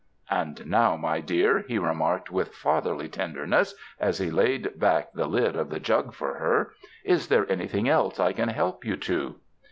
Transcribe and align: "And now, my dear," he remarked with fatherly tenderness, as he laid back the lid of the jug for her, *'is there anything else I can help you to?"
"And 0.31 0.65
now, 0.65 0.95
my 0.97 1.19
dear," 1.19 1.59
he 1.67 1.77
remarked 1.77 2.31
with 2.31 2.55
fatherly 2.55 3.07
tenderness, 3.07 3.75
as 3.99 4.17
he 4.17 4.31
laid 4.31 4.79
back 4.79 5.13
the 5.13 5.27
lid 5.27 5.55
of 5.55 5.69
the 5.69 5.79
jug 5.79 6.15
for 6.15 6.39
her, 6.39 6.73
*'is 7.03 7.27
there 7.27 7.45
anything 7.51 7.87
else 7.87 8.19
I 8.19 8.33
can 8.33 8.49
help 8.49 8.83
you 8.83 8.97
to?" 8.97 9.35